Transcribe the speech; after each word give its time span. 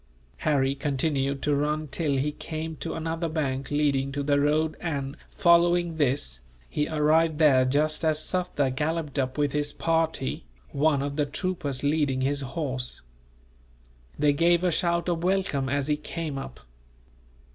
Harry 0.37 0.73
continued 0.73 1.43
to 1.43 1.53
run 1.53 1.87
till 1.87 2.17
he 2.17 2.31
came 2.31 2.75
to 2.75 2.95
another 2.95 3.29
bank 3.29 3.69
leading 3.69 4.11
to 4.11 4.23
the 4.23 4.39
road 4.39 4.75
and, 4.79 5.15
following 5.29 5.97
this, 5.97 6.39
he 6.67 6.87
arrived 6.87 7.37
there 7.37 7.65
just 7.65 8.03
as 8.03 8.17
Sufder 8.19 8.71
galloped 8.75 9.19
up 9.19 9.37
with 9.37 9.51
his 9.51 9.71
party, 9.71 10.43
one 10.71 11.03
of 11.03 11.17
the 11.17 11.25
troopers 11.27 11.83
leading 11.83 12.21
his 12.21 12.41
horse. 12.41 13.01
They 14.17 14.33
gave 14.33 14.63
a 14.63 14.71
shout 14.71 15.07
of 15.07 15.23
welcome, 15.23 15.69
as 15.69 15.85
he 15.87 15.97
came 15.97 16.39
up. 16.39 16.61